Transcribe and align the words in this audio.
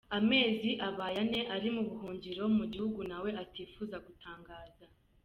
Amezi 0.17 0.69
abaye 0.87 1.17
ane 1.23 1.41
ari 1.55 1.69
mu 1.75 1.83
buhungiro 1.89 2.43
mu 2.57 2.65
gihugu 2.73 2.99
nawe 3.09 3.29
atifuza 3.43 3.95
gutangaza. 4.05 4.85